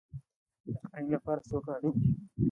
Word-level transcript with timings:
د 0.65 0.67
کرنې 0.81 1.09
لپاره 1.15 1.41
څوک 1.49 1.65
اړین 1.73 1.93
دی؟ 2.01 2.09